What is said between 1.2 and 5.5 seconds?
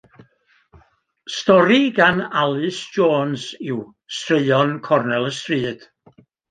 Stori gan Alys Jones yw Straeon Cornel y